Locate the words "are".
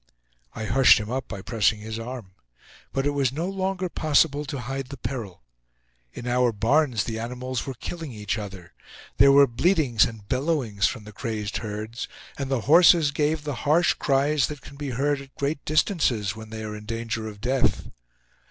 16.63-16.75